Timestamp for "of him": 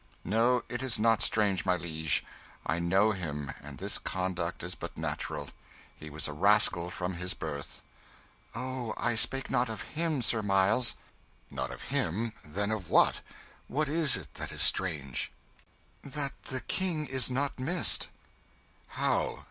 9.69-10.23, 11.69-12.33